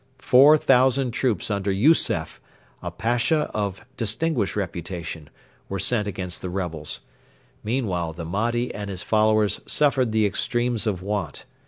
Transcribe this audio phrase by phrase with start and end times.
[0.17, 2.41] Four thousand troops under Yusef,
[2.81, 5.29] a Pasha of distinguished reputation,
[5.69, 7.01] were sent against the rebels.
[7.63, 11.45] Meanwhile the Mahdi and his followers suffered the extremes of want.